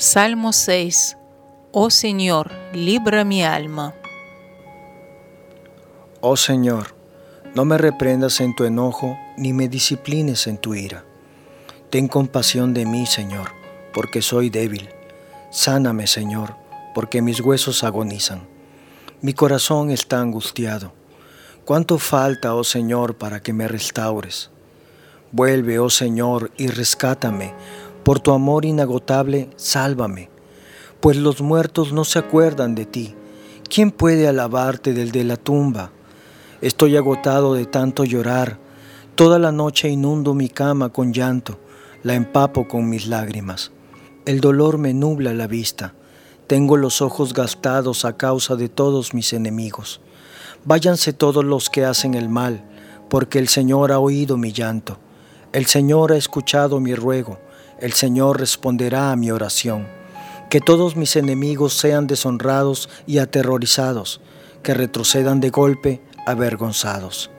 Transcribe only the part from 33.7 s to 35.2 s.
puede alabarte del